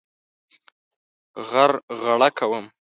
غرغړه 1.49 2.29
کوم. 2.37 2.65